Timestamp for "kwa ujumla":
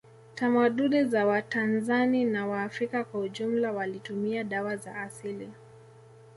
3.03-3.71